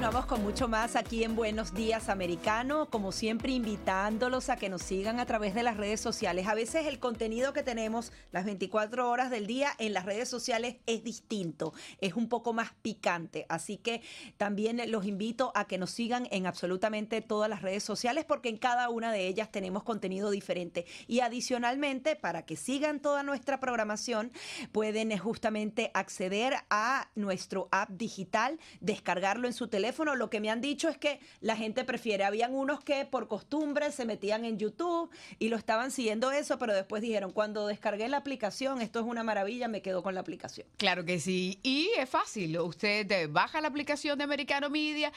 Continuamos 0.00 0.24
con 0.24 0.42
mucho 0.42 0.66
más 0.66 0.96
aquí 0.96 1.24
en 1.24 1.36
Buenos 1.36 1.74
Días 1.74 2.08
Americano, 2.08 2.88
como 2.88 3.12
siempre 3.12 3.52
invitándolos 3.52 4.48
a 4.48 4.56
que 4.56 4.70
nos 4.70 4.80
sigan 4.80 5.20
a 5.20 5.26
través 5.26 5.54
de 5.54 5.62
las 5.62 5.76
redes 5.76 6.00
sociales. 6.00 6.46
A 6.48 6.54
veces 6.54 6.86
el 6.86 6.98
contenido 6.98 7.52
que 7.52 7.62
tenemos 7.62 8.10
las 8.32 8.46
24 8.46 9.10
horas 9.10 9.28
del 9.30 9.46
día 9.46 9.72
en 9.76 9.92
las 9.92 10.06
redes 10.06 10.26
sociales 10.30 10.76
es 10.86 11.04
distinto, 11.04 11.74
es 12.00 12.14
un 12.14 12.30
poco 12.30 12.54
más 12.54 12.72
picante, 12.80 13.44
así 13.50 13.76
que 13.76 14.00
también 14.38 14.80
los 14.90 15.04
invito 15.04 15.52
a 15.54 15.66
que 15.66 15.76
nos 15.76 15.90
sigan 15.90 16.26
en 16.30 16.46
absolutamente 16.46 17.20
todas 17.20 17.50
las 17.50 17.60
redes 17.60 17.82
sociales 17.82 18.24
porque 18.24 18.48
en 18.48 18.56
cada 18.56 18.88
una 18.88 19.12
de 19.12 19.26
ellas 19.26 19.52
tenemos 19.52 19.82
contenido 19.82 20.30
diferente 20.30 20.86
y 21.08 21.20
adicionalmente 21.20 22.16
para 22.16 22.46
que 22.46 22.56
sigan 22.56 23.00
toda 23.00 23.22
nuestra 23.22 23.60
programación 23.60 24.32
pueden 24.72 25.14
justamente 25.18 25.90
acceder 25.92 26.54
a 26.70 27.10
nuestro 27.16 27.68
app 27.70 27.90
digital, 27.90 28.58
descargarlo 28.80 29.46
en 29.46 29.52
su 29.52 29.68
teléfono. 29.68 29.89
Lo 29.98 30.30
que 30.30 30.40
me 30.40 30.50
han 30.50 30.60
dicho 30.60 30.88
es 30.88 30.96
que 30.96 31.20
la 31.40 31.56
gente 31.56 31.84
prefiere. 31.84 32.24
Habían 32.24 32.54
unos 32.54 32.82
que 32.82 33.04
por 33.04 33.28
costumbre 33.28 33.92
se 33.92 34.04
metían 34.04 34.44
en 34.44 34.58
YouTube 34.58 35.10
y 35.38 35.48
lo 35.48 35.56
estaban 35.56 35.90
siguiendo 35.90 36.30
eso, 36.32 36.58
pero 36.58 36.74
después 36.74 37.02
dijeron, 37.02 37.32
cuando 37.32 37.66
descargué 37.66 38.08
la 38.08 38.18
aplicación, 38.18 38.80
esto 38.80 39.00
es 39.00 39.06
una 39.06 39.22
maravilla, 39.22 39.68
me 39.68 39.82
quedo 39.82 40.02
con 40.02 40.14
la 40.14 40.20
aplicación. 40.20 40.66
Claro 40.76 41.04
que 41.04 41.18
sí. 41.20 41.58
Y 41.62 41.90
es 41.98 42.08
fácil. 42.08 42.58
Usted 42.58 43.10
eh, 43.10 43.26
baja 43.26 43.60
la 43.60 43.68
aplicación 43.68 44.18
de 44.18 44.24
Americano 44.24 44.70
Media, 44.70 45.12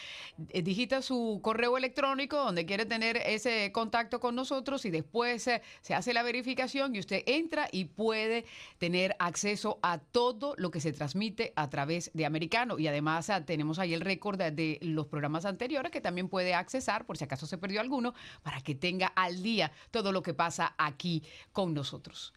eh, 0.50 0.62
digita 0.62 1.02
su 1.02 1.40
correo 1.42 1.78
electrónico 1.78 2.38
donde 2.38 2.66
quiere 2.66 2.86
tener 2.86 3.18
ese 3.18 3.72
contacto 3.72 4.20
con 4.20 4.36
nosotros 4.36 4.86
y 4.86 4.92
después 4.92 5.44
se 5.44 5.94
hace 5.94 6.14
la 6.14 6.24
verificación 6.24 6.96
y 6.96 7.00
usted 7.00 7.24
entra 7.26 7.68
y 7.72 7.86
puede 7.86 8.46
tener 8.78 9.16
acceso 9.20 9.80
a 9.82 10.00
todo 10.00 10.56
lo 10.58 10.72
que 10.72 10.80
se 10.80 10.94
transmite 10.94 11.54
a 11.56 11.70
través 11.70 12.12
de 12.14 12.26
Americano. 12.26 12.80
Y 12.80 12.88
además 12.88 13.30
ah, 13.30 13.46
tenemos 13.46 13.80
ahí 13.80 13.94
el 13.94 14.02
récord 14.02 14.38
de 14.38 14.46
los 14.82 15.08
programas 15.08 15.46
anteriores 15.46 15.92
que 15.92 16.02
también 16.02 16.30
puede 16.30 16.54
accesar 16.54 17.06
por 17.06 17.18
si 17.18 17.24
acaso 17.24 17.46
se 17.46 17.58
perdió 17.58 17.82
alguno 17.82 18.14
para 18.42 18.62
que 18.62 18.76
tenga 18.76 19.08
al 19.08 19.44
día 19.44 19.72
todo 19.92 20.12
lo 20.12 20.22
que 20.22 20.34
pasa 20.34 20.74
aquí 20.78 21.24
con 21.52 21.74
nosotros. 21.74 22.34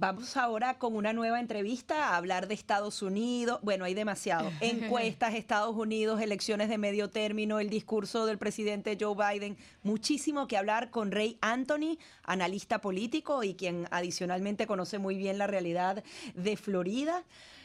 Vamos 0.00 0.36
ahora 0.36 0.78
con 0.78 0.94
una 0.94 1.12
nueva 1.12 1.40
entrevista 1.40 2.10
a 2.10 2.16
hablar 2.18 2.46
de 2.46 2.54
Estados 2.54 3.02
Unidos. 3.02 3.58
Bueno, 3.62 3.84
hay 3.84 3.94
demasiado. 3.94 4.48
Encuestas, 4.60 5.34
Estados 5.34 5.74
Unidos, 5.74 6.20
elecciones 6.20 6.68
de 6.68 6.78
medio 6.78 7.10
término, 7.10 7.58
el 7.58 7.68
discurso 7.68 8.24
del 8.24 8.38
presidente 8.38 8.96
Joe 9.00 9.16
Biden. 9.16 9.56
Muchísimo 9.82 10.46
que 10.46 10.56
hablar 10.56 10.90
con 10.90 11.10
Ray 11.10 11.36
Anthony, 11.40 11.98
analista 12.22 12.80
político 12.80 13.42
y 13.42 13.54
quien 13.54 13.88
adicionalmente 13.90 14.68
conoce 14.68 15.00
muy 15.00 15.16
bien 15.16 15.36
la 15.36 15.48
realidad 15.48 16.04
de 16.36 16.56
Florida. 16.56 17.24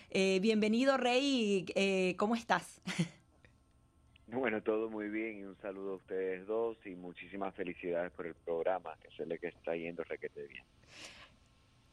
Eh, 0.10 0.40
bienvenido, 0.42 0.98
Ray. 0.98 1.68
Eh, 1.76 2.16
¿Cómo 2.18 2.36
estás? 2.36 2.82
Bueno, 4.40 4.64
todo 4.64 4.90
muy 4.90 5.10
bien 5.10 5.40
y 5.40 5.44
un 5.44 5.56
saludo 5.62 5.94
a 5.94 5.96
ustedes 5.98 6.48
dos 6.48 6.78
y 6.86 6.96
muchísimas 6.96 7.54
felicidades 7.56 8.12
por 8.14 8.26
el 8.26 8.34
programa, 8.44 8.98
que 9.02 9.10
se 9.16 9.26
le 9.28 9.38
que 9.38 9.48
está 9.50 9.76
yendo 9.76 10.04
requete 10.04 10.48
bien. 10.48 10.66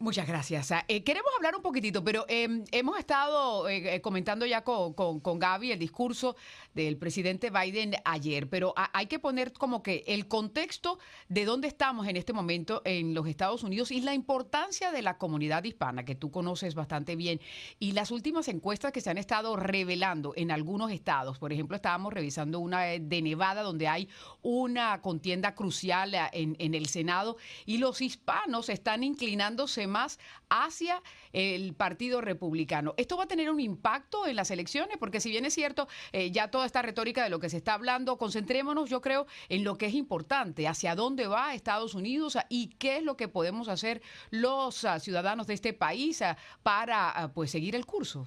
Muchas 0.03 0.27
gracias. 0.27 0.73
Ah, 0.73 0.83
eh, 0.89 1.05
queremos 1.05 1.31
hablar 1.37 1.55
un 1.55 1.61
poquitito, 1.61 2.03
pero 2.03 2.25
em, 2.27 2.65
hemos 2.73 2.99
estado 2.99 3.69
eh, 3.69 3.97
eh, 3.97 4.01
comentando 4.01 4.47
ya 4.47 4.65
con, 4.65 4.95
con, 4.95 5.39
Gaby 5.39 5.73
el 5.73 5.79
discurso 5.79 6.37
del 6.73 6.97
presidente 6.97 7.51
Biden 7.51 7.97
ayer, 8.07 8.49
pero 8.49 8.73
hay 8.95 9.09
que 9.09 9.19
poner 9.19 9.53
como 9.53 9.83
que 9.83 10.03
el 10.07 10.27
contexto 10.27 10.99
de 11.29 11.45
dónde 11.45 11.69
estamos 11.69 12.09
en 12.09 12.17
este 12.17 12.33
momento 12.33 12.81
en 12.87 13.13
los 13.13 13.27
Estados 13.27 13.63
Unidos 13.63 13.91
y 13.91 14.01
la 14.01 14.15
importancia 14.15 14.91
de 14.91 15.03
la 15.03 15.19
comunidad 15.19 15.65
hispana, 15.65 16.03
que 16.03 16.15
tú 16.15 16.31
conoces 16.31 16.75
bastante 16.75 17.15
bien, 17.15 17.39
y 17.79 17.93
las 17.93 18.11
últimas 18.11 18.49
encuestas 18.49 18.93
que 18.93 19.03
se 19.03 19.11
han 19.11 19.19
estado 19.19 19.55
revelando 19.55 20.33
en 20.35 20.51
algunos 20.51 20.93
estados. 20.93 21.39
Por 21.39 21.53
ejemplo, 21.53 21.77
estábamos 21.77 22.15
revisando 22.15 22.59
una 22.59 22.85
de 22.85 23.21
Nevada, 23.21 23.61
donde 23.61 23.87
hay 23.87 24.09
una 24.41 25.03
contienda 25.03 25.55
crucial 25.55 26.15
en, 26.33 26.57
en 26.59 26.73
el 26.73 26.87
Senado, 26.87 27.37
y 27.67 27.77
los 27.77 28.01
hispanos 28.01 28.71
están 28.71 29.05
inclinándose 29.05 29.90
más 29.91 30.19
hacia 30.49 31.03
el 31.33 31.75
Partido 31.75 32.23
Republicano. 32.23 32.95
¿Esto 32.97 33.17
va 33.17 33.25
a 33.25 33.29
tener 33.29 33.51
un 33.51 33.61
impacto 33.61 34.27
en 34.27 34.37
las 34.37 34.51
elecciones? 34.51 34.97
Porque 34.97 35.21
si 35.21 35.31
bien 35.31 35.45
es 35.45 35.55
cierto, 35.55 35.89
eh, 36.13 36.31
ya 36.31 36.51
toda 36.51 36.65
esta 36.65 36.81
retórica 36.81 37.23
de 37.23 37.31
lo 37.31 37.41
que 37.41 37.51
se 37.51 37.59
está 37.59 37.75
hablando, 37.75 38.17
concentrémonos, 38.17 38.89
yo 38.89 39.01
creo, 39.01 39.27
en 39.49 39.65
lo 39.65 39.77
que 39.77 39.87
es 39.87 39.95
importante, 39.95 40.67
hacia 40.67 40.95
dónde 40.95 41.27
va 41.27 41.55
Estados 41.55 41.95
Unidos 41.95 42.37
ah, 42.37 42.47
y 42.49 42.69
qué 42.79 42.97
es 42.97 43.03
lo 43.03 43.17
que 43.17 43.29
podemos 43.29 43.69
hacer 43.69 44.01
los 44.31 44.85
ah, 44.85 44.99
ciudadanos 45.01 45.47
de 45.47 45.55
este 45.55 45.73
país 45.73 46.23
ah, 46.23 46.37
para 46.63 47.31
pues 47.35 47.51
seguir 47.51 47.75
el 47.75 47.87
curso. 47.87 48.27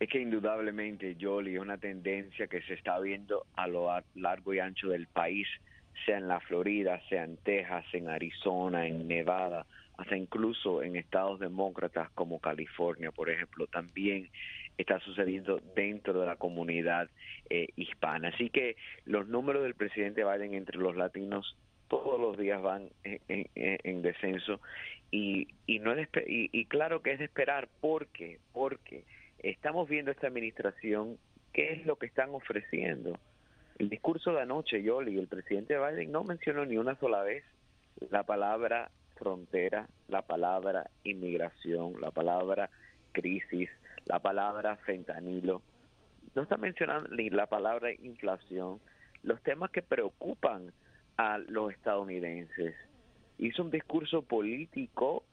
Es 0.00 0.08
que 0.08 0.20
indudablemente, 0.20 1.16
Jolly, 1.20 1.54
es 1.54 1.60
una 1.60 1.78
tendencia 1.78 2.46
que 2.46 2.60
se 2.62 2.74
está 2.74 2.98
viendo 2.98 3.46
a 3.54 3.66
lo 3.68 3.88
largo 4.14 4.52
y 4.52 4.58
ancho 4.58 4.88
del 4.88 5.06
país, 5.06 5.46
sea 6.04 6.18
en 6.18 6.28
la 6.28 6.40
Florida, 6.40 7.00
sea 7.08 7.24
en 7.24 7.36
Texas, 7.38 7.84
en 7.92 8.08
Arizona, 8.08 8.86
en 8.86 9.06
Nevada, 9.08 9.66
hasta 9.96 10.16
incluso 10.16 10.82
en 10.82 10.96
estados 10.96 11.38
demócratas 11.38 12.10
como 12.10 12.40
California, 12.40 13.12
por 13.12 13.30
ejemplo, 13.30 13.66
también 13.66 14.28
está 14.76 14.98
sucediendo 15.00 15.60
dentro 15.76 16.20
de 16.20 16.26
la 16.26 16.36
comunidad 16.36 17.08
eh, 17.48 17.68
hispana. 17.76 18.28
Así 18.28 18.50
que 18.50 18.76
los 19.04 19.28
números 19.28 19.62
del 19.62 19.74
presidente 19.74 20.24
Biden 20.24 20.54
entre 20.54 20.78
los 20.78 20.96
latinos 20.96 21.56
todos 21.88 22.20
los 22.20 22.36
días 22.36 22.60
van 22.60 22.88
en, 23.04 24.02
descenso 24.02 24.60
y, 25.10 25.48
y 25.66 25.78
no 25.78 25.92
es 25.92 26.08
y, 26.26 26.48
y, 26.50 26.64
claro 26.64 27.02
que 27.02 27.12
es 27.12 27.18
de 27.18 27.26
esperar 27.26 27.68
porque 27.80 28.38
porque 28.52 29.04
estamos 29.38 29.88
viendo 29.88 30.10
esta 30.10 30.26
administración 30.26 31.18
qué 31.52 31.72
es 31.72 31.86
lo 31.86 31.96
que 31.96 32.06
están 32.06 32.30
ofreciendo. 32.30 33.18
El 33.78 33.88
discurso 33.88 34.32
de 34.32 34.42
anoche, 34.42 34.82
Yoli, 34.82 35.18
el 35.18 35.26
presidente 35.26 35.76
Biden 35.78 36.12
no 36.12 36.22
mencionó 36.22 36.64
ni 36.64 36.76
una 36.76 36.94
sola 36.96 37.22
vez 37.22 37.44
la 38.10 38.22
palabra 38.22 38.90
frontera, 39.16 39.88
la 40.08 40.22
palabra 40.22 40.90
inmigración, 41.02 42.00
la 42.00 42.10
palabra 42.10 42.70
crisis, 43.12 43.70
la 44.06 44.20
palabra 44.20 44.76
fentanilo. 44.76 45.62
No 46.34 46.42
está 46.42 46.56
mencionando 46.56 47.08
ni 47.10 47.30
la 47.30 47.46
palabra 47.46 47.92
inflación, 47.92 48.80
los 49.22 49.42
temas 49.42 49.70
que 49.70 49.82
preocupan 49.82 50.72
a 51.16 51.38
los 51.38 51.72
estadounidenses. 51.72 52.74
Hizo 53.38 53.62
un 53.62 53.70
discurso 53.70 54.22
político 54.22 55.24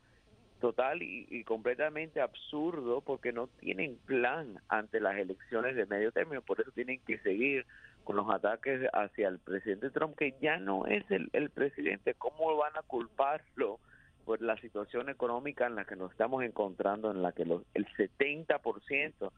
total 0.59 1.01
y, 1.01 1.43
completamente 1.43 2.21
absurdo 2.21 3.01
porque 3.01 3.33
no 3.33 3.47
tienen 3.47 3.97
plan 4.05 4.59
ante 4.69 4.99
las 4.99 5.17
elecciones 5.17 5.75
de 5.75 5.87
medio 5.87 6.11
término, 6.11 6.41
por 6.41 6.61
eso 6.61 6.71
tienen 6.71 7.01
que 7.05 7.17
seguir 7.19 7.65
con 8.03 8.15
los 8.15 8.29
ataques 8.29 8.81
hacia 8.93 9.27
el 9.27 9.39
presidente 9.39 9.89
Trump, 9.89 10.15
que 10.17 10.35
ya 10.41 10.57
no 10.57 10.85
es 10.85 11.03
el, 11.09 11.49
presidente, 11.49 12.13
¿cómo 12.15 12.55
van 12.57 12.75
a 12.77 12.81
culparlo 12.81 13.79
por 14.25 14.41
la 14.41 14.57
situación 14.57 15.09
económica 15.09 15.67
en 15.67 15.75
la 15.75 15.85
que 15.85 15.95
nos 15.95 16.11
estamos 16.11 16.43
encontrando, 16.43 17.11
en 17.11 17.21
la 17.21 17.31
que 17.31 17.45
los, 17.45 17.63
el 17.73 17.87
70% 17.87 19.31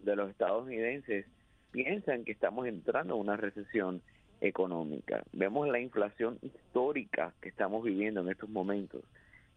de 0.00 0.16
los 0.16 0.30
estadounidenses 0.30 1.26
piensan 1.70 2.24
que 2.24 2.32
estamos 2.32 2.66
entrando 2.66 3.14
en 3.14 3.20
una 3.20 3.36
recesión 3.36 4.02
económica? 4.40 5.22
Vemos 5.32 5.68
la 5.68 5.80
inflación 5.80 6.38
histórica 6.42 7.32
que 7.40 7.48
estamos 7.48 7.84
viviendo 7.84 8.20
en 8.20 8.30
estos 8.30 8.48
momentos. 8.48 9.04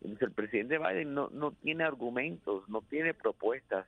Entonces 0.02 0.28
el 0.28 0.34
presidente 0.34 0.78
Biden 0.78 1.14
no, 1.14 1.30
no 1.30 1.52
tiene 1.52 1.86
argumentos, 1.86 2.68
no 2.68 2.82
tiene 2.82 3.14
propuestas 3.14 3.86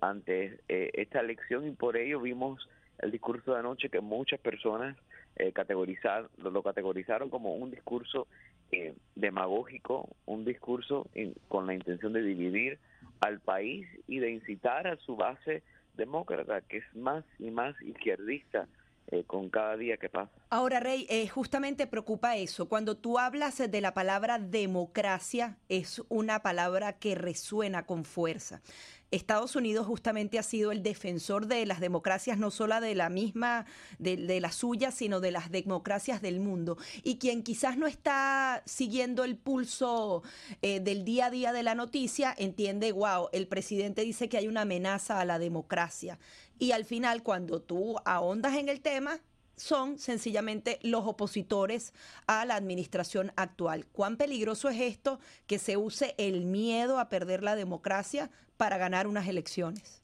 ante 0.00 0.60
eh, 0.68 0.90
esta 0.94 1.20
elección 1.20 1.66
y 1.66 1.72
por 1.72 1.96
ello 1.96 2.20
vimos 2.20 2.68
el 2.98 3.10
discurso 3.10 3.52
de 3.52 3.58
anoche 3.58 3.88
que 3.88 4.00
muchas 4.00 4.40
personas 4.40 4.96
eh, 5.36 5.52
categorizar, 5.52 6.28
lo, 6.38 6.62
categorizaron 6.62 7.30
como 7.30 7.54
un 7.54 7.70
discurso 7.70 8.26
eh, 8.72 8.94
demagógico, 9.14 10.08
un 10.24 10.44
discurso 10.44 11.06
con 11.48 11.66
la 11.66 11.74
intención 11.74 12.12
de 12.12 12.22
dividir 12.22 12.78
al 13.20 13.40
país 13.40 13.86
y 14.08 14.18
de 14.18 14.30
incitar 14.30 14.86
a 14.86 14.96
su 14.96 15.16
base 15.16 15.62
demócrata 15.94 16.60
que 16.62 16.78
es 16.78 16.96
más 16.96 17.24
y 17.38 17.50
más 17.50 17.74
izquierdista 17.82 18.66
eh, 19.08 19.22
con 19.24 19.50
cada 19.50 19.76
día 19.76 19.96
que 19.98 20.08
pasa. 20.08 20.32
Ahora, 20.50 20.80
Rey, 20.80 21.06
eh, 21.08 21.28
justamente 21.28 21.86
preocupa 21.86 22.36
eso. 22.36 22.68
Cuando 22.68 22.96
tú 22.96 23.20
hablas 23.20 23.58
de 23.58 23.80
la 23.80 23.94
palabra 23.94 24.40
democracia, 24.40 25.58
es 25.68 26.02
una 26.08 26.40
palabra 26.40 26.94
que 26.94 27.14
resuena 27.14 27.86
con 27.86 28.04
fuerza. 28.04 28.62
Estados 29.10 29.56
Unidos 29.56 29.86
justamente 29.86 30.38
ha 30.38 30.42
sido 30.42 30.72
el 30.72 30.82
defensor 30.82 31.46
de 31.46 31.64
las 31.64 31.80
democracias, 31.80 32.38
no 32.38 32.50
solo 32.50 32.80
de 32.80 32.94
la 32.94 33.08
misma, 33.08 33.66
de, 33.98 34.40
la 34.40 34.50
suya, 34.50 34.90
sino 34.90 35.20
de 35.20 35.30
las 35.30 35.50
democracias 35.50 36.20
del 36.20 36.40
mundo. 36.40 36.76
Y 37.02 37.18
quien 37.18 37.42
quizás 37.42 37.76
no 37.76 37.86
está 37.86 38.62
siguiendo 38.66 39.24
el 39.24 39.36
pulso 39.36 40.22
eh, 40.62 40.80
del 40.80 41.04
día 41.04 41.26
a 41.26 41.30
día 41.30 41.52
de 41.52 41.62
la 41.62 41.74
noticia, 41.74 42.34
entiende, 42.36 42.92
wow, 42.92 43.28
el 43.32 43.46
presidente 43.46 44.02
dice 44.02 44.28
que 44.28 44.38
hay 44.38 44.48
una 44.48 44.62
amenaza 44.62 45.20
a 45.20 45.24
la 45.24 45.38
democracia. 45.38 46.18
Y 46.58 46.72
al 46.72 46.84
final, 46.84 47.22
cuando 47.22 47.60
tú 47.60 47.96
ahondas 48.04 48.56
en 48.56 48.68
el 48.68 48.80
tema, 48.80 49.20
son 49.56 49.98
sencillamente 49.98 50.78
los 50.82 51.06
opositores 51.06 51.92
a 52.26 52.44
la 52.44 52.56
administración 52.56 53.32
actual. 53.36 53.86
¿Cuán 53.92 54.16
peligroso 54.16 54.68
es 54.68 54.80
esto 54.80 55.18
que 55.46 55.58
se 55.58 55.76
use 55.76 56.14
el 56.18 56.44
miedo 56.44 56.98
a 56.98 57.08
perder 57.08 57.42
la 57.42 57.56
democracia 57.56 58.30
para 58.56 58.78
ganar 58.78 59.06
unas 59.06 59.28
elecciones? 59.28 60.02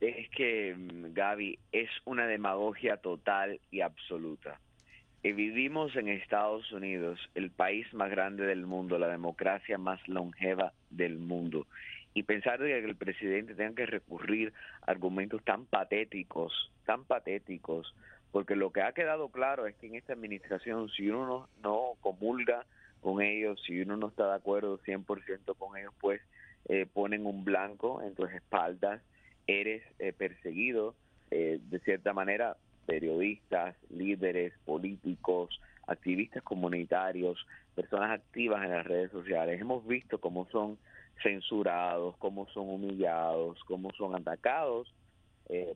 Es 0.00 0.30
que, 0.30 0.74
mm, 0.74 1.12
Gaby, 1.12 1.58
es 1.72 1.90
una 2.06 2.26
demagogia 2.26 2.96
total 2.96 3.60
y 3.70 3.82
absoluta. 3.82 4.58
Eh, 5.22 5.32
vivimos 5.32 5.94
en 5.96 6.08
Estados 6.08 6.72
Unidos, 6.72 7.20
el 7.34 7.50
país 7.50 7.92
más 7.92 8.10
grande 8.10 8.46
del 8.46 8.64
mundo, 8.64 8.98
la 8.98 9.08
democracia 9.08 9.76
más 9.76 10.00
longeva 10.08 10.72
del 10.88 11.18
mundo. 11.18 11.66
Y 12.14 12.22
pensar 12.22 12.58
que 12.58 12.78
el 12.78 12.96
presidente 12.96 13.54
tenga 13.54 13.74
que 13.74 13.86
recurrir 13.86 14.54
a 14.80 14.90
argumentos 14.90 15.44
tan 15.44 15.66
patéticos, 15.66 16.72
tan 16.86 17.04
patéticos, 17.04 17.94
porque 18.32 18.56
lo 18.56 18.70
que 18.70 18.82
ha 18.82 18.92
quedado 18.92 19.28
claro 19.28 19.66
es 19.66 19.74
que 19.76 19.86
en 19.86 19.96
esta 19.96 20.12
administración, 20.12 20.88
si 20.90 21.08
uno 21.08 21.26
no, 21.26 21.48
no 21.62 21.92
comulga 22.00 22.64
con 23.00 23.22
ellos, 23.22 23.60
si 23.66 23.80
uno 23.80 23.96
no 23.96 24.08
está 24.08 24.28
de 24.28 24.36
acuerdo 24.36 24.78
100% 24.80 25.56
con 25.56 25.76
ellos, 25.76 25.92
pues 26.00 26.20
eh, 26.68 26.86
ponen 26.86 27.26
un 27.26 27.44
blanco 27.44 28.02
en 28.02 28.14
tus 28.14 28.30
espaldas, 28.30 29.00
eres 29.46 29.82
eh, 29.98 30.12
perseguido, 30.12 30.94
eh, 31.30 31.58
de 31.62 31.80
cierta 31.80 32.12
manera, 32.12 32.56
periodistas, 32.86 33.74
líderes, 33.88 34.52
políticos, 34.64 35.60
activistas 35.86 36.42
comunitarios, 36.42 37.44
personas 37.74 38.10
activas 38.10 38.62
en 38.64 38.70
las 38.70 38.86
redes 38.86 39.10
sociales. 39.10 39.60
Hemos 39.60 39.86
visto 39.86 40.20
cómo 40.20 40.46
son 40.50 40.78
censurados, 41.22 42.16
cómo 42.18 42.46
son 42.48 42.68
humillados, 42.68 43.58
cómo 43.64 43.90
son 43.92 44.14
atacados 44.14 44.92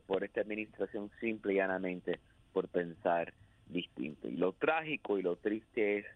por 0.06 0.22
esta 0.22 0.40
administración 0.40 1.10
simple 1.18 1.52
y 1.52 1.56
llanamente 1.56 2.20
por 2.54 2.68
pensar 2.68 3.34
distinto. 3.66 4.28
Y 4.28 4.36
lo 4.36 4.52
trágico 4.52 5.18
y 5.18 5.22
lo 5.22 5.36
triste 5.36 5.98
es 5.98 6.06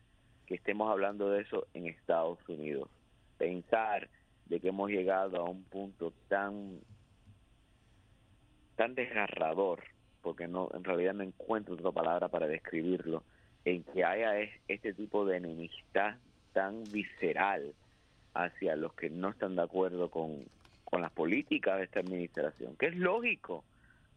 que 0.46 0.54
estemos 0.54 0.90
hablando 0.90 1.28
de 1.28 1.42
eso 1.42 1.66
en 1.74 1.86
Estados 1.86 2.38
Unidos. 2.48 2.88
Pensar 3.36 4.08
de 4.46 4.60
que 4.60 4.68
hemos 4.68 4.88
llegado 4.90 5.36
a 5.36 5.50
un 5.50 5.62
punto 5.64 6.14
tan 6.28 6.80
tan 8.76 8.94
desgarrador, 8.94 9.82
porque 10.22 10.46
no 10.46 10.70
en 10.72 10.84
realidad 10.84 11.12
no 11.12 11.24
encuentro 11.24 11.74
otra 11.74 11.90
palabra 11.90 12.28
para 12.28 12.46
describirlo, 12.46 13.24
en 13.64 13.82
que 13.82 14.04
haya 14.04 14.38
este 14.68 14.94
tipo 14.94 15.26
de 15.26 15.38
enemistad 15.38 16.14
tan 16.52 16.84
visceral 16.84 17.74
hacia 18.34 18.76
los 18.76 18.94
que 18.94 19.10
no 19.10 19.30
están 19.30 19.56
de 19.56 19.62
acuerdo 19.62 20.10
con, 20.10 20.44
con 20.84 21.02
las 21.02 21.10
políticas 21.10 21.78
de 21.78 21.84
esta 21.84 22.00
administración, 22.00 22.76
que 22.76 22.86
es 22.86 22.96
lógico, 22.96 23.64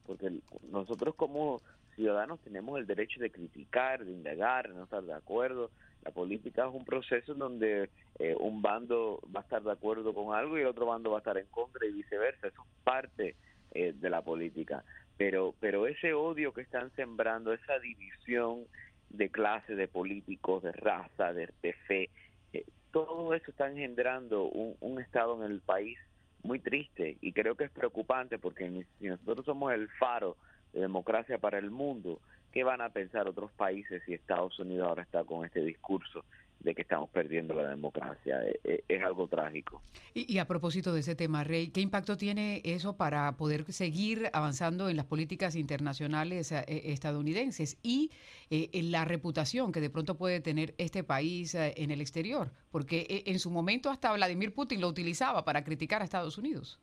porque 0.05 0.31
nosotros 0.71 1.15
como 1.15 1.59
ciudadanos 1.95 2.39
tenemos 2.41 2.79
el 2.79 2.87
derecho 2.87 3.19
de 3.19 3.31
criticar, 3.31 4.03
de 4.03 4.11
indagar, 4.11 4.67
de 4.67 4.75
no 4.75 4.83
estar 4.83 5.03
de 5.03 5.13
acuerdo. 5.13 5.71
La 6.03 6.11
política 6.11 6.65
es 6.67 6.73
un 6.73 6.85
proceso 6.85 7.33
en 7.33 7.39
donde 7.39 7.89
eh, 8.19 8.35
un 8.39 8.61
bando 8.61 9.21
va 9.35 9.41
a 9.41 9.43
estar 9.43 9.61
de 9.61 9.71
acuerdo 9.71 10.13
con 10.13 10.35
algo 10.35 10.57
y 10.57 10.61
el 10.61 10.67
otro 10.67 10.85
bando 10.85 11.11
va 11.11 11.17
a 11.17 11.19
estar 11.19 11.37
en 11.37 11.47
contra 11.47 11.85
y 11.85 11.91
viceversa. 11.91 12.47
Eso 12.47 12.61
es 12.61 12.83
parte 12.83 13.35
eh, 13.71 13.93
de 13.95 14.09
la 14.09 14.21
política. 14.21 14.83
Pero, 15.17 15.53
pero 15.59 15.85
ese 15.87 16.13
odio 16.13 16.53
que 16.53 16.61
están 16.61 16.91
sembrando, 16.95 17.53
esa 17.53 17.77
división 17.79 18.65
de 19.09 19.29
clase, 19.29 19.75
de 19.75 19.87
políticos, 19.87 20.63
de 20.63 20.71
raza, 20.71 21.33
de, 21.33 21.47
fe, 21.87 22.09
eh, 22.53 22.65
todo 22.91 23.33
eso 23.33 23.51
está 23.51 23.69
engendrando 23.69 24.45
un, 24.45 24.75
un 24.79 24.99
estado 24.99 25.43
en 25.43 25.51
el 25.51 25.61
país 25.61 25.97
muy 26.43 26.59
triste 26.59 27.17
y 27.21 27.33
creo 27.33 27.55
que 27.55 27.65
es 27.65 27.71
preocupante 27.71 28.39
porque 28.39 28.85
si 28.99 29.07
nosotros 29.07 29.45
somos 29.45 29.73
el 29.73 29.89
faro 29.89 30.37
de 30.73 30.81
democracia 30.81 31.37
para 31.37 31.57
el 31.57 31.71
mundo, 31.71 32.19
¿qué 32.51 32.63
van 32.63 32.81
a 32.81 32.89
pensar 32.89 33.27
otros 33.27 33.51
países 33.51 34.01
si 34.05 34.13
Estados 34.13 34.57
Unidos 34.59 34.87
ahora 34.87 35.03
está 35.03 35.23
con 35.23 35.45
este 35.45 35.61
discurso 35.61 36.23
de 36.59 36.75
que 36.75 36.83
estamos 36.83 37.09
perdiendo 37.09 37.53
la 37.55 37.69
democracia? 37.69 38.43
Es, 38.43 38.59
e, 38.63 38.83
es 38.87 39.03
algo 39.03 39.27
trágico. 39.27 39.81
Y, 40.13 40.37
a 40.37 40.45
propósito 40.45 40.93
de 40.93 40.99
ese 40.99 41.15
tema, 41.15 41.43
Rey, 41.43 41.69
¿qué 41.69 41.81
impacto 41.81 42.17
tiene 42.17 42.61
eso 42.63 42.97
para 42.97 43.31
poder 43.37 43.71
seguir 43.71 44.29
avanzando 44.33 44.89
en 44.89 44.97
las 44.97 45.05
políticas 45.05 45.55
internacionales 45.55 46.51
eh, 46.51 46.65
estadounidenses 46.67 47.77
y 47.81 48.11
eh, 48.49 48.69
la 48.83 49.05
reputación 49.05 49.71
que 49.71 49.81
de 49.81 49.89
pronto 49.89 50.15
puede 50.15 50.41
tener 50.41 50.75
este 50.77 51.03
país 51.03 51.55
eh, 51.55 51.73
en 51.77 51.91
el 51.91 52.01
exterior? 52.01 52.51
Porque 52.71 53.23
en 53.25 53.39
su 53.39 53.49
momento 53.49 53.89
hasta 53.89 54.13
Vladimir 54.13 54.53
Putin 54.53 54.81
lo 54.81 54.87
utilizaba 54.87 55.45
para 55.45 55.63
criticar 55.63 56.01
a 56.01 56.05
Estados 56.05 56.37
Unidos. 56.37 56.79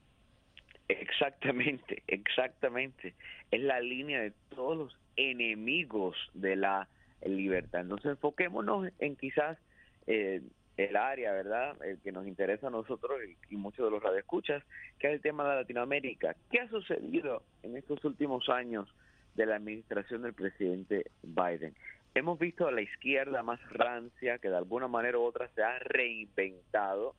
Exactamente, 0.88 2.02
exactamente. 2.06 3.14
Es 3.50 3.60
la 3.60 3.80
línea 3.80 4.20
de 4.22 4.32
todos 4.48 4.76
los 4.76 4.98
enemigos 5.16 6.16
de 6.34 6.56
la 6.56 6.88
libertad. 7.24 7.82
Entonces 7.82 8.12
enfoquémonos 8.12 8.88
en 8.98 9.16
quizás 9.16 9.58
eh, 10.06 10.40
el 10.78 10.96
área, 10.96 11.32
¿verdad? 11.32 11.76
El 11.84 11.98
que 12.00 12.12
nos 12.12 12.26
interesa 12.26 12.68
a 12.68 12.70
nosotros 12.70 13.20
y, 13.50 13.56
muchos 13.56 13.84
de 13.84 13.90
los 13.90 14.02
radioescuchas, 14.02 14.62
que 14.98 15.08
es 15.08 15.14
el 15.14 15.20
tema 15.20 15.48
de 15.48 15.56
Latinoamérica. 15.56 16.36
¿Qué 16.50 16.60
ha 16.60 16.68
sucedido 16.68 17.42
en 17.62 17.76
estos 17.76 18.02
últimos 18.04 18.48
años 18.48 18.88
de 19.34 19.46
la 19.46 19.56
administración 19.56 20.22
del 20.22 20.34
presidente 20.34 21.10
Biden? 21.22 21.74
Hemos 22.14 22.38
visto 22.38 22.66
a 22.66 22.72
la 22.72 22.80
izquierda 22.80 23.42
más 23.42 23.60
rancia 23.72 24.38
que 24.38 24.48
de 24.48 24.56
alguna 24.56 24.88
manera 24.88 25.18
u 25.18 25.22
otra 25.22 25.48
se 25.48 25.62
ha 25.62 25.78
reinventado 25.80 27.14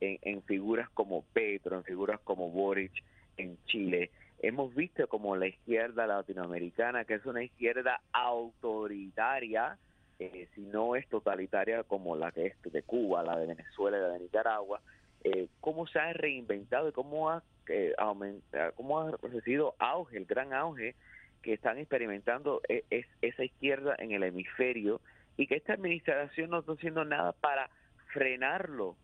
en, 0.00 0.18
en 0.22 0.42
figuras 0.42 0.90
como 0.90 1.22
Petro, 1.32 1.76
en 1.76 1.84
figuras 1.84 2.20
como 2.20 2.50
Boric, 2.50 2.92
en 3.36 3.58
Chile. 3.64 4.10
Hemos 4.40 4.74
visto 4.74 5.06
como 5.08 5.36
la 5.36 5.46
izquierda 5.46 6.06
latinoamericana, 6.06 7.04
que 7.04 7.14
es 7.14 7.26
una 7.26 7.42
izquierda 7.42 8.00
autoritaria, 8.12 9.78
eh, 10.18 10.48
si 10.54 10.60
no 10.62 10.96
es 10.96 11.08
totalitaria 11.08 11.82
como 11.84 12.14
la 12.16 12.30
que 12.30 12.46
es 12.46 12.62
de 12.62 12.82
Cuba, 12.82 13.22
la 13.22 13.38
de 13.38 13.46
Venezuela 13.46 13.98
la 13.98 14.08
de 14.10 14.20
Nicaragua, 14.20 14.80
eh, 15.24 15.48
cómo 15.60 15.86
se 15.86 15.98
ha 15.98 16.12
reinventado 16.12 16.88
y 16.88 16.92
cómo 16.92 17.30
ha, 17.30 17.42
eh, 17.68 17.94
cómo 18.76 19.00
ha 19.00 19.16
recibido 19.22 19.74
auge, 19.78 20.18
el 20.18 20.26
gran 20.26 20.52
auge 20.52 20.94
que 21.42 21.54
están 21.54 21.78
experimentando 21.78 22.60
e, 22.68 22.84
es, 22.90 23.06
esa 23.22 23.44
izquierda 23.44 23.94
en 23.98 24.12
el 24.12 24.22
hemisferio 24.22 25.00
y 25.36 25.46
que 25.46 25.56
esta 25.56 25.72
administración 25.72 26.50
no 26.50 26.60
está 26.60 26.72
haciendo 26.72 27.04
nada 27.04 27.32
para 27.32 27.70
frenarlo, 28.12 28.96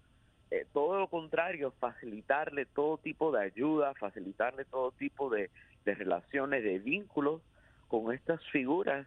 eh, 0.50 0.66
todo 0.73 0.99
lo 0.99 1.09
contrario, 1.09 1.73
facilitarle 1.78 2.66
todo 2.66 2.99
tipo 2.99 3.30
de 3.30 3.45
ayuda, 3.45 3.95
facilitarle 3.95 4.64
todo 4.64 4.90
tipo 4.92 5.30
de, 5.30 5.50
relaciones, 5.85 6.64
de 6.64 6.78
vínculos 6.78 7.40
con 7.88 8.12
estas 8.12 8.45
figuras 8.50 9.07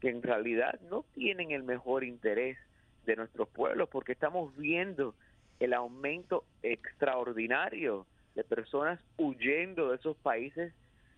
que 0.00 0.10
en 0.10 0.22
realidad 0.22 0.80
no 0.90 1.04
tienen 1.14 1.50
el 1.50 1.62
mejor 1.62 2.04
interés 2.04 2.58
de 3.06 3.16
nuestros 3.16 3.48
pueblos, 3.48 3.88
porque 3.88 4.12
estamos 4.12 4.56
viendo 4.56 5.14
el 5.60 5.74
aumento 5.74 6.44
extraordinario 6.62 8.06
de 8.34 8.44
personas 8.44 9.00
huyendo 9.16 9.90
de 9.90 9.96
esos 9.96 10.16
países 10.16 10.72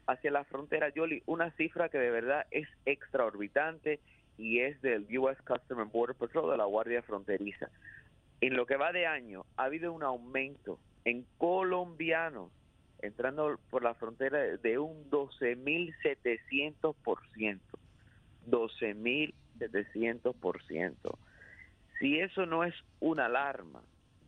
hacia 0.06 0.30
la 0.30 0.44
frontera 0.44 0.88
Yoli, 0.90 1.22
una 1.26 1.50
cifra 1.52 1.88
que 1.88 1.98
de 1.98 2.10
verdad 2.10 2.46
es 2.50 2.68
extraorbitante 2.84 4.00
y 4.38 4.60
es 4.60 4.80
del 4.82 5.06
US 5.18 5.38
Customs 5.46 5.80
and 5.80 5.92
Border 5.92 6.14
Patrol 6.14 6.50
de 6.50 6.58
la 6.58 6.64
Guardia 6.64 7.02
Fronteriza. 7.02 7.70
En 8.40 8.56
lo 8.56 8.66
que 8.66 8.76
va 8.76 8.92
de 8.92 9.06
año 9.06 9.44
ha 9.56 9.64
habido 9.64 9.92
un 9.92 10.02
aumento 10.02 10.78
en 11.04 11.26
colombianos 11.38 12.50
entrando 13.00 13.58
por 13.70 13.82
la 13.82 13.94
frontera 13.94 14.38
de 14.38 14.78
un 14.78 15.10
12.700%. 15.10 17.60
12.700%. 18.48 21.18
Si 21.98 22.20
eso 22.20 22.46
no 22.46 22.62
es 22.64 22.74
una 23.00 23.26
alarma, 23.26 23.82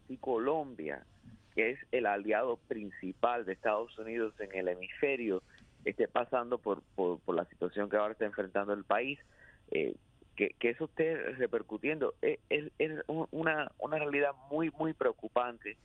si 0.07 0.17
Colombia, 0.17 1.05
que 1.55 1.71
es 1.71 1.79
el 1.93 2.07
aliado 2.07 2.57
principal 2.69 3.45
de 3.45 3.53
Estados 3.53 3.97
Unidos 3.99 4.35
en 4.41 4.55
el 4.55 4.69
hemisferio, 4.69 5.43
esté 5.85 6.09
pasando 6.09 6.59
por, 6.59 6.83
por, 6.95 7.21
la 7.35 7.45
situación 7.47 7.89
que 7.89 7.97
ahora 7.97 8.13
está 8.13 8.27
enfrentando 8.27 8.73
el 8.73 8.85
país, 8.85 9.19
eh, 9.71 9.95
que, 10.39 10.71
eso 10.71 10.85
esté 10.85 11.17
repercutiendo 11.33 12.15
es, 12.23 12.39
una, 13.09 13.71
una 13.79 13.99
realidad 13.99 14.33
muy, 14.51 14.71
muy 14.79 14.93
preocupante 14.93 15.77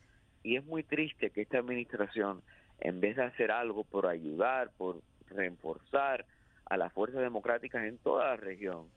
y 0.43 0.57
es 0.57 0.65
muy 0.65 0.83
triste 0.83 1.31
que 1.31 1.41
esta 1.41 1.57
administración 1.57 2.43
en 2.79 2.99
vez 2.99 3.15
de 3.15 3.23
hacer 3.23 3.51
algo 3.51 3.83
por 3.83 4.05
ayudar, 4.05 4.69
por 4.77 5.01
reforzar 5.29 6.25
a 6.65 6.77
las 6.77 6.93
fuerzas 6.93 7.21
democráticas 7.21 7.83
en 7.85 7.97
toda 7.97 8.27
la 8.27 8.35
región, 8.35 8.87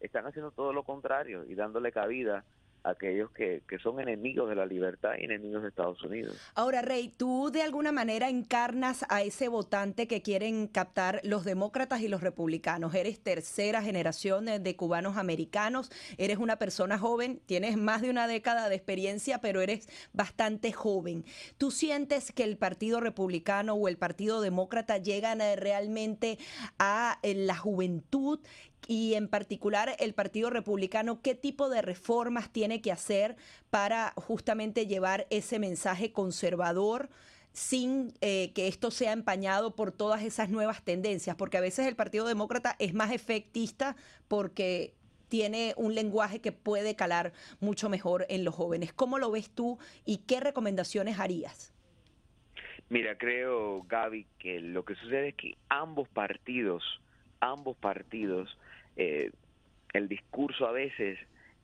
están 0.00 0.26
haciendo 0.26 0.50
todo 0.50 0.72
lo 0.72 0.82
contrario 0.82 1.44
y 1.44 1.54
dándole 1.54 1.92
cabida 1.92 2.44
aquellos 2.84 3.30
que, 3.32 3.62
que, 3.68 3.78
son 3.78 3.98
enemigos 3.98 4.48
de 4.48 4.54
la 4.54 4.66
libertad 4.66 5.12
y 5.18 5.24
enemigos 5.24 5.62
de 5.62 5.68
Estados 5.70 6.02
Unidos. 6.04 6.36
Ahora, 6.54 6.82
Rey, 6.82 7.08
tú 7.08 7.50
de 7.50 7.62
alguna 7.62 7.92
manera 7.92 8.28
encarnas 8.28 9.04
a 9.08 9.22
ese 9.22 9.48
votante 9.48 10.06
que 10.06 10.22
quieren 10.22 10.68
captar 10.68 11.20
los 11.24 11.44
demócratas 11.44 12.02
y 12.02 12.08
los 12.08 12.20
republicanos. 12.20 12.94
Eres 12.94 13.20
tercera 13.20 13.82
generación 13.82 14.44
de 14.44 14.76
cubanos 14.76 15.16
americanos, 15.16 15.90
eres 16.18 16.38
una 16.38 16.56
persona 16.56 16.98
joven, 16.98 17.40
tienes 17.46 17.76
más 17.76 18.02
de 18.02 18.10
una 18.10 18.28
década 18.28 18.68
de 18.68 18.76
experiencia, 18.76 19.40
pero 19.40 19.60
eres 19.60 19.88
bastante 20.12 20.72
joven. 20.72 21.24
¿Tú 21.58 21.70
sientes 21.70 22.32
que 22.32 22.44
el 22.44 22.56
Partido 22.56 23.00
Republicano 23.00 23.74
o 23.74 23.88
el 23.88 23.96
Partido 23.96 24.40
Demócrata 24.40 24.98
llegan 24.98 25.40
realmente 25.56 26.38
a 26.78 27.18
eh, 27.22 27.34
la 27.34 27.56
juventud 27.56 28.40
y 28.86 29.14
en 29.14 29.28
particular 29.28 29.96
el 29.98 30.14
Partido 30.14 30.50
Republicano, 30.50 31.20
qué 31.22 31.34
tipo 31.34 31.68
de 31.68 31.82
reformas 31.82 32.50
tiene 32.50 32.80
que 32.80 32.92
hacer 32.92 33.36
para 33.70 34.12
justamente 34.16 34.86
llevar 34.86 35.26
ese 35.30 35.58
mensaje 35.58 36.12
conservador 36.12 37.10
sin 37.52 38.12
eh, 38.20 38.52
que 38.52 38.66
esto 38.66 38.90
sea 38.90 39.12
empañado 39.12 39.76
por 39.76 39.92
todas 39.92 40.22
esas 40.22 40.50
nuevas 40.50 40.82
tendencias, 40.82 41.36
porque 41.36 41.56
a 41.56 41.60
veces 41.60 41.86
el 41.86 41.94
Partido 41.94 42.26
Demócrata 42.26 42.74
es 42.78 42.94
más 42.94 43.12
efectista 43.12 43.96
porque 44.26 44.94
tiene 45.28 45.72
un 45.76 45.94
lenguaje 45.94 46.40
que 46.40 46.52
puede 46.52 46.96
calar 46.96 47.32
mucho 47.60 47.88
mejor 47.88 48.26
en 48.28 48.44
los 48.44 48.54
jóvenes. 48.54 48.92
¿Cómo 48.92 49.18
lo 49.18 49.30
ves 49.30 49.50
tú 49.50 49.78
y 50.04 50.18
qué 50.26 50.40
recomendaciones 50.40 51.18
harías? 51.18 51.72
Mira, 52.88 53.16
creo, 53.16 53.82
Gaby, 53.84 54.26
que 54.38 54.60
lo 54.60 54.84
que 54.84 54.94
sucede 54.96 55.28
es 55.28 55.34
que 55.34 55.56
ambos 55.68 56.08
partidos, 56.08 56.82
ambos 57.40 57.76
partidos 57.76 58.56
eh, 58.96 59.30
el 59.92 60.08
discurso 60.08 60.66
a 60.66 60.72
veces 60.72 61.18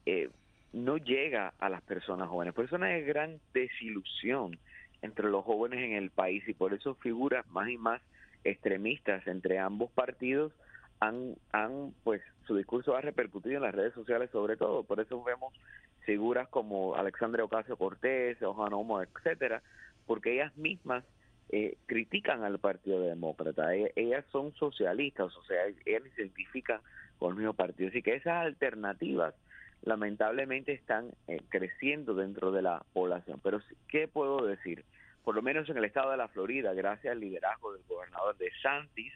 eh, 0.06 0.30
no 0.72 0.96
llega 0.96 1.52
a 1.58 1.68
las 1.68 1.82
personas 1.82 2.28
jóvenes. 2.28 2.54
Por 2.54 2.64
eso 2.64 2.76
hay 2.76 2.80
una 2.80 2.98
gran 3.06 3.40
desilusión 3.52 4.58
entre 5.02 5.28
los 5.28 5.44
jóvenes 5.44 5.80
en 5.80 5.92
el 5.92 6.10
país 6.10 6.46
y 6.48 6.54
por 6.54 6.74
eso 6.74 6.94
figuras 6.96 7.46
más 7.48 7.68
y 7.68 7.76
más 7.76 8.00
extremistas 8.44 9.26
entre 9.26 9.58
ambos 9.58 9.90
partidos 9.90 10.52
han, 11.00 11.34
han 11.52 11.94
pues 12.04 12.22
su 12.46 12.56
discurso 12.56 12.94
ha 12.94 13.00
repercutido 13.00 13.56
en 13.56 13.62
las 13.62 13.74
redes 13.74 13.94
sociales 13.94 14.30
sobre 14.30 14.56
todo. 14.56 14.84
Por 14.84 15.00
eso 15.00 15.22
vemos 15.22 15.52
figuras 16.00 16.48
como 16.48 16.94
Alexandria 16.94 17.44
Ocasio 17.44 17.76
Cortés, 17.76 18.40
Homo, 18.42 19.02
etcétera, 19.02 19.62
porque 20.06 20.34
ellas 20.34 20.56
mismas 20.56 21.04
eh, 21.52 21.76
critican 21.86 22.44
al 22.44 22.58
Partido 22.58 23.00
Demócrata. 23.00 23.74
Ellas, 23.74 23.90
ellas, 23.96 24.24
son 24.30 24.54
socialistas, 24.54 25.36
o 25.36 25.42
sea, 25.44 25.66
ellas 25.84 26.02
se 26.14 26.22
identifican 26.22 26.80
con 27.18 27.30
el 27.30 27.36
mismo 27.38 27.54
partido. 27.54 27.88
Así 27.88 28.02
que 28.02 28.14
esas 28.14 28.46
alternativas 28.46 29.34
lamentablemente 29.82 30.72
están 30.72 31.10
eh, 31.26 31.40
creciendo 31.48 32.14
dentro 32.14 32.52
de 32.52 32.62
la 32.62 32.82
población. 32.92 33.40
Pero 33.42 33.60
¿qué 33.88 34.08
puedo 34.08 34.46
decir? 34.46 34.84
Por 35.24 35.34
lo 35.34 35.42
menos 35.42 35.68
en 35.68 35.76
el 35.76 35.84
estado 35.84 36.10
de 36.10 36.16
la 36.16 36.28
Florida, 36.28 36.72
gracias 36.72 37.12
al 37.12 37.20
liderazgo 37.20 37.72
del 37.72 37.82
gobernador 37.88 38.36
de 38.36 38.50
Santis, 38.62 39.12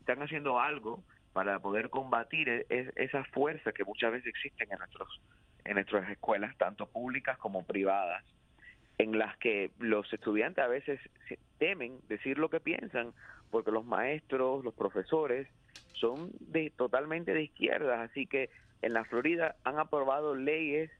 están 0.00 0.22
haciendo 0.22 0.60
algo 0.60 1.02
para 1.32 1.58
poder 1.60 1.90
combatir 1.90 2.48
e-, 2.48 2.92
esas 2.96 3.26
fuerzas 3.28 3.74
que 3.74 3.84
muchas 3.84 4.12
veces 4.12 4.28
existen 4.28 4.68
en 4.72 4.78
nuestros 4.78 5.20
en 5.64 5.74
nuestras 5.74 6.08
escuelas, 6.10 6.56
tanto 6.56 6.86
públicas 6.86 7.36
como 7.36 7.62
privadas, 7.62 8.24
en 8.96 9.18
las 9.18 9.36
que 9.36 9.70
los 9.78 10.10
estudiantes 10.12 10.64
a 10.64 10.68
veces 10.68 10.98
temen 11.58 12.00
decir 12.08 12.38
lo 12.38 12.48
que 12.48 12.60
piensan, 12.60 13.12
porque 13.50 13.70
los 13.70 13.84
maestros, 13.84 14.64
los 14.64 14.74
profesores, 14.74 15.48
son 15.94 16.30
de 16.40 16.70
totalmente 16.70 17.34
de 17.34 17.42
izquierda, 17.42 18.02
así 18.02 18.26
que 18.26 18.50
en 18.82 18.92
la 18.92 19.04
Florida 19.04 19.56
han 19.64 19.78
aprobado 19.78 20.34
leyes 20.34 20.90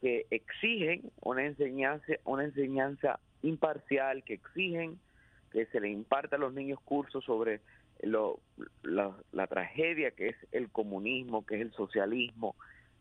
que 0.00 0.26
exigen 0.30 1.10
una 1.20 1.44
enseñanza, 1.44 2.14
una 2.24 2.44
enseñanza 2.44 3.20
imparcial, 3.42 4.24
que 4.24 4.34
exigen 4.34 4.98
que 5.52 5.66
se 5.66 5.80
le 5.80 5.88
imparta 5.88 6.36
a 6.36 6.38
los 6.38 6.52
niños 6.52 6.80
cursos 6.80 7.24
sobre 7.24 7.60
lo, 8.02 8.40
la, 8.82 9.46
tragedia 9.46 10.10
que 10.12 10.28
es 10.28 10.36
el 10.52 10.70
comunismo, 10.70 11.44
que 11.44 11.56
es 11.56 11.62
el 11.62 11.72
socialismo, 11.72 12.56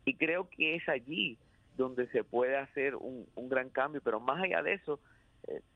y 0.06 0.16
creo 0.16 0.50
que 0.50 0.76
es 0.76 0.90
allí 0.90 1.38
donde 1.78 2.08
se 2.08 2.24
puede 2.24 2.58
hacer 2.58 2.96
un, 2.96 3.26
un 3.36 3.50
gran 3.50 3.70
cambio, 3.70 4.02
pero 4.04 4.20
más 4.20 4.44
allá 4.44 4.62
de 4.62 4.74
eso, 4.74 5.00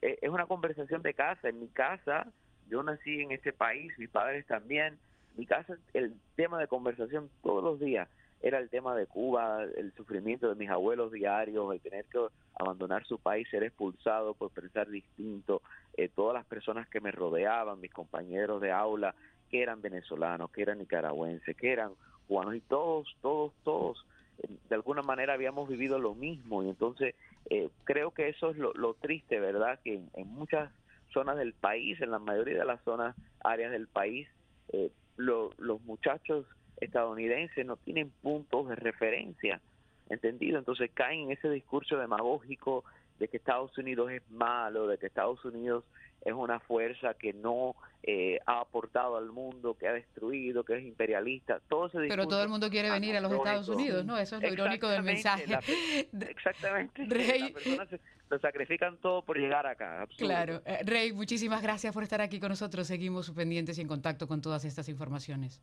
es 0.01 0.29
una 0.29 0.45
conversación 0.45 1.01
de 1.01 1.13
casa. 1.13 1.49
En 1.49 1.59
mi 1.59 1.67
casa, 1.67 2.27
yo 2.69 2.83
nací 2.83 3.21
en 3.21 3.31
este 3.31 3.53
país, 3.53 3.91
mis 3.97 4.09
padres 4.09 4.45
también, 4.45 4.97
mi 5.35 5.45
casa, 5.45 5.77
el 5.93 6.13
tema 6.35 6.59
de 6.59 6.67
conversación 6.67 7.29
todos 7.41 7.63
los 7.63 7.79
días 7.79 8.07
era 8.43 8.59
el 8.59 8.69
tema 8.69 8.93
de 8.93 9.07
Cuba, 9.07 9.63
el 9.63 9.93
sufrimiento 9.93 10.49
de 10.49 10.55
mis 10.55 10.69
abuelos 10.69 11.13
diarios, 11.13 11.73
el 11.73 11.79
tener 11.79 12.03
que 12.05 12.19
abandonar 12.59 13.05
su 13.05 13.17
país, 13.17 13.47
ser 13.49 13.63
expulsado 13.63 14.33
por 14.33 14.51
pensar 14.51 14.89
distinto, 14.89 15.61
eh, 15.95 16.09
todas 16.09 16.33
las 16.33 16.45
personas 16.45 16.89
que 16.89 16.99
me 16.99 17.11
rodeaban, 17.11 17.79
mis 17.79 17.93
compañeros 17.93 18.61
de 18.61 18.73
aula, 18.73 19.15
que 19.49 19.61
eran 19.61 19.81
venezolanos, 19.81 20.51
que 20.51 20.61
eran 20.61 20.79
nicaragüenses, 20.79 21.55
que 21.55 21.71
eran 21.71 21.93
cubanos, 22.27 22.55
y 22.55 22.61
todos, 22.61 23.15
todos, 23.21 23.53
todos, 23.63 23.97
eh, 23.97 24.12
de 24.47 24.75
alguna 24.75 25.01
manera 25.01 25.33
habíamos 25.33 25.69
vivido 25.69 25.99
lo 25.99 26.15
mismo, 26.15 26.63
y 26.63 26.69
entonces 26.69 27.15
eh, 27.49 27.69
creo 27.83 28.11
que 28.11 28.29
eso 28.29 28.49
es 28.49 28.57
lo, 28.57 28.93
triste, 28.95 29.39
¿verdad? 29.39 29.79
Que 29.83 30.01
en, 30.13 30.27
muchas 30.27 30.71
zonas 31.11 31.37
del 31.37 31.53
país, 31.53 31.99
en 32.01 32.11
la 32.11 32.19
mayoría 32.19 32.59
de 32.59 32.65
las 32.65 32.81
zonas, 32.83 33.15
áreas 33.43 33.71
del 33.71 33.87
país, 33.87 34.27
eh, 34.69 34.91
los 35.17 35.81
muchachos 35.83 36.45
estadounidenses 36.77 37.65
no 37.65 37.77
tienen 37.77 38.11
puntos 38.21 38.67
de 38.69 38.75
referencia, 38.75 39.61
¿entendido? 40.09 40.57
Entonces 40.59 40.91
caen 40.93 41.21
en 41.21 41.31
ese 41.31 41.49
discurso 41.49 41.97
demagógico 41.97 42.83
de 43.19 43.27
que 43.27 43.37
Estados 43.37 43.77
Unidos 43.77 44.11
es 44.11 44.21
malo, 44.31 44.87
de 44.87 44.97
que 44.97 45.07
Estados 45.07 45.43
Unidos 45.45 45.83
es 46.25 46.33
una 46.33 46.59
fuerza 46.59 47.13
que 47.15 47.33
no 47.33 47.75
eh, 48.01 48.39
ha 48.45 48.61
aportado 48.61 49.17
al 49.17 49.31
mundo, 49.31 49.75
que 49.77 49.87
ha 49.87 49.93
destruido, 49.93 50.63
que 50.63 50.77
es 50.77 50.83
imperialista. 50.83 51.59
Todo 51.67 51.87
ese 51.87 51.99
Pero 52.07 52.27
todo 52.27 52.41
el 52.41 52.49
mundo 52.49 52.69
quiere 52.69 52.89
venir 52.89 53.15
a 53.15 53.21
los 53.21 53.31
Estados 53.31 53.67
Unidos, 53.67 54.05
¿no? 54.05 54.17
Eso 54.17 54.37
es 54.37 54.41
lo 54.41 54.53
irónico 54.53 54.87
del 54.87 55.03
mensaje. 55.03 55.45
exactamente. 56.29 57.05
Rey, 57.05 57.41
Las 57.41 57.51
personas 57.51 57.89
se, 57.89 57.99
lo 58.29 58.39
sacrifican 58.39 58.97
todo 58.97 59.21
por 59.21 59.37
llegar 59.37 59.67
acá. 59.67 60.07
Claro. 60.17 60.61
Eh, 60.65 60.79
Rey, 60.85 61.11
muchísimas 61.11 61.61
gracias 61.61 61.93
por 61.93 62.03
estar 62.03 62.21
aquí 62.21 62.39
con 62.39 62.49
nosotros. 62.49 62.87
Seguimos 62.87 63.29
pendientes 63.31 63.77
y 63.77 63.81
en 63.81 63.87
contacto 63.87 64.27
con 64.27 64.41
todas 64.41 64.63
estas 64.65 64.87
informaciones. 64.87 65.61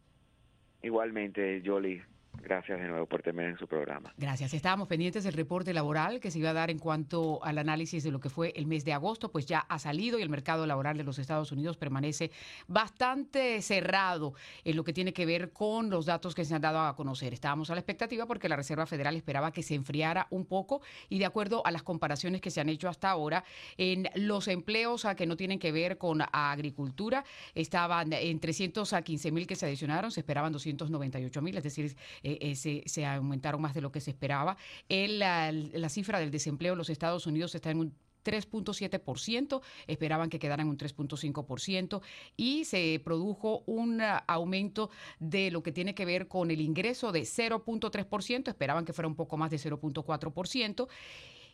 Igualmente, 0.82 1.62
Jolie. 1.64 2.02
Gracias 2.42 2.80
de 2.80 2.88
nuevo 2.88 3.06
por 3.06 3.22
tener 3.22 3.50
en 3.50 3.58
su 3.58 3.66
programa. 3.66 4.12
Gracias. 4.16 4.54
Estábamos 4.54 4.88
pendientes 4.88 5.24
del 5.24 5.34
reporte 5.34 5.74
laboral 5.74 6.20
que 6.20 6.30
se 6.30 6.38
iba 6.38 6.50
a 6.50 6.52
dar 6.54 6.70
en 6.70 6.78
cuanto 6.78 7.44
al 7.44 7.58
análisis 7.58 8.02
de 8.02 8.10
lo 8.10 8.20
que 8.20 8.30
fue 8.30 8.52
el 8.56 8.66
mes 8.66 8.84
de 8.84 8.92
agosto, 8.92 9.30
pues 9.30 9.46
ya 9.46 9.60
ha 9.60 9.78
salido 9.78 10.18
y 10.18 10.22
el 10.22 10.28
mercado 10.28 10.66
laboral 10.66 10.96
de 10.96 11.04
los 11.04 11.18
Estados 11.18 11.52
Unidos 11.52 11.76
permanece 11.76 12.30
bastante 12.66 13.60
cerrado 13.62 14.34
en 14.64 14.76
lo 14.76 14.84
que 14.84 14.92
tiene 14.92 15.12
que 15.12 15.26
ver 15.26 15.52
con 15.52 15.90
los 15.90 16.06
datos 16.06 16.34
que 16.34 16.44
se 16.44 16.54
han 16.54 16.62
dado 16.62 16.80
a 16.80 16.96
conocer. 16.96 17.32
Estábamos 17.32 17.70
a 17.70 17.74
la 17.74 17.80
expectativa 17.80 18.26
porque 18.26 18.48
la 18.48 18.56
Reserva 18.56 18.86
Federal 18.86 19.16
esperaba 19.16 19.52
que 19.52 19.62
se 19.62 19.74
enfriara 19.74 20.26
un 20.30 20.46
poco 20.46 20.82
y 21.08 21.18
de 21.18 21.26
acuerdo 21.26 21.64
a 21.66 21.70
las 21.70 21.82
comparaciones 21.82 22.40
que 22.40 22.50
se 22.50 22.60
han 22.60 22.68
hecho 22.68 22.88
hasta 22.88 23.10
ahora, 23.10 23.44
en 23.76 24.08
los 24.14 24.48
empleos 24.48 25.04
a 25.04 25.14
que 25.14 25.26
no 25.26 25.36
tienen 25.36 25.58
que 25.58 25.72
ver 25.72 25.98
con 25.98 26.22
agricultura 26.32 27.24
estaban 27.54 28.12
en 28.12 28.40
315 28.40 29.30
mil 29.32 29.46
que 29.46 29.56
se 29.56 29.66
adicionaron, 29.66 30.10
se 30.10 30.20
esperaban 30.20 30.52
298 30.52 31.42
mil, 31.42 31.56
es 31.56 31.64
decir, 31.64 31.96
eh, 32.22 32.54
eh, 32.64 32.82
se, 32.86 33.06
aumentaron 33.06 33.60
más 33.60 33.74
de 33.74 33.80
lo 33.80 33.92
que 33.92 34.00
se 34.00 34.10
esperaba. 34.10 34.56
la, 34.88 35.52
la 35.52 35.88
cifra 35.88 36.18
del 36.18 36.30
desempleo 36.30 36.72
en 36.72 36.78
los 36.78 36.90
Estados 36.90 37.26
Unidos 37.26 37.54
está 37.54 37.70
en 37.70 37.78
un 37.78 37.94
3.7%, 38.24 39.60
esperaban 39.86 40.30
que 40.30 40.38
quedara 40.38 40.62
en 40.62 40.68
un 40.68 40.78
3.5% 40.78 42.00
y 42.36 42.64
se 42.64 43.00
produjo 43.04 43.62
un 43.66 44.00
aumento 44.26 44.90
de 45.18 45.50
lo 45.50 45.62
que 45.62 45.72
tiene 45.72 45.94
que 45.94 46.04
ver 46.04 46.28
con 46.28 46.50
el 46.50 46.60
ingreso 46.60 47.12
de 47.12 47.22
0.3%, 47.22 48.48
esperaban 48.48 48.84
que 48.84 48.92
fuera 48.92 49.08
un 49.08 49.16
poco 49.16 49.36
más 49.36 49.50
de 49.50 49.58
0.4%. 49.58 50.88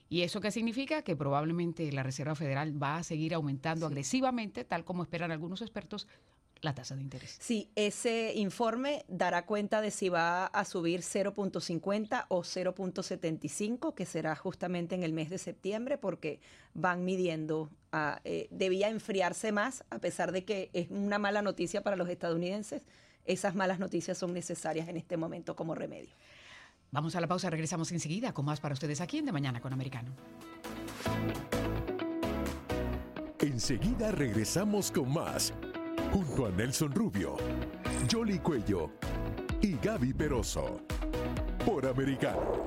¿Y 0.09 0.23
eso 0.23 0.41
qué 0.41 0.53
significa? 0.53 1.03
Que 1.03 1.17
probablemente 1.17 1.91
la 1.91 2.05
Reserva 2.05 2.37
Federal 2.37 2.81
va 2.81 2.99
a 2.99 3.03
seguir 3.03 3.35
aumentando 3.35 3.87
agresivamente, 3.87 4.65
tal 4.65 4.85
como 4.85 5.03
esperan 5.03 5.33
algunos 5.33 5.63
expertos, 5.63 6.07
la 6.63 6.75
tasa 6.75 6.97
de 6.97 7.03
interés. 7.03 7.37
Sí, 7.41 7.71
ese 7.75 8.33
informe 8.35 9.05
dará 9.09 9.47
cuenta 9.47 9.81
de 9.81 9.91
si 9.91 10.09
va 10.09 10.47
a 10.47 10.65
subir 10.65 11.01
0.50 11.01 12.27
o 12.29 12.43
0.75, 12.43 13.95
que 13.95 14.07
será 14.07 14.35
justamente 14.37 14.95
en 14.95 15.03
el 15.03 15.13
mes 15.13 15.31
de 15.31 15.39
septiembre, 15.39 15.99
porque 15.99 16.41
van 16.75 17.05
midiendo, 17.05 17.71
a, 17.93 18.21
eh, 18.25 18.49
debía 18.51 18.89
enfriarse 18.89 19.53
más, 19.53 19.85
a 19.91 19.99
pesar 19.99 20.33
de 20.33 20.45
que 20.45 20.71
es 20.73 20.91
una 20.91 21.19
mala 21.19 21.43
noticia 21.43 21.83
para 21.83 21.97
los 21.97 22.09
estadounidenses. 22.09 22.83
Esas 23.25 23.55
malas 23.55 23.79
noticias 23.79 24.17
son 24.17 24.33
necesarias 24.33 24.89
en 24.89 24.97
este 24.97 25.17
momento 25.17 25.57
como 25.57 25.75
remedio. 25.75 26.15
Vamos 26.93 27.17
a 27.17 27.21
la 27.21 27.27
pausa, 27.27 27.51
regresamos 27.51 27.91
enseguida 27.93 28.33
con 28.33 28.45
más 28.45 28.61
para 28.61 28.73
ustedes 28.73 29.01
aquí 29.01 29.19
en 29.19 29.27
De 29.27 29.33
Mañana 29.33 29.61
con 29.61 29.73
Americano. 29.73 30.13
Enseguida 33.41 34.11
regresamos 34.13 34.91
con 34.91 35.13
más, 35.13 35.53
junto 36.17 36.47
a 36.47 36.51
Nelson 36.51 36.93
Rubio, 36.95 37.37
Jolly 38.11 38.39
Cuello 38.39 38.93
y 39.61 39.77
Gaby 39.77 40.15
Peroso, 40.15 40.81
por 41.63 41.85
Americano. 41.85 42.66